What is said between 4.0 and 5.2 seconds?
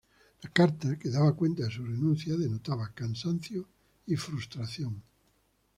y frustración.